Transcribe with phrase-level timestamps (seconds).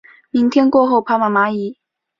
[0.31, 1.77] 明天过后爬满蚂蚁